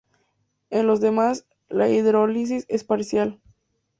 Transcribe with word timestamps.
En 0.71 0.87
los 0.87 0.99
demás 0.99 1.45
la 1.69 1.87
hidrólisis 1.87 2.65
es 2.69 2.83
parcial. 2.83 3.39